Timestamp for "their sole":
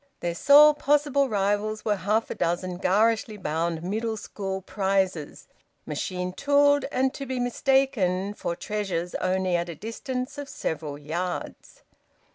0.21-0.73